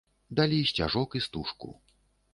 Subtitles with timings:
[0.37, 1.79] Далі сцяжок і стужку.